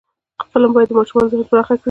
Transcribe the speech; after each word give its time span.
فلم 0.53 0.69
باید 0.75 0.89
د 0.91 0.97
ماشومانو 0.99 1.31
ذهن 1.31 1.43
پراخ 1.49 1.67
کړي 1.77 1.77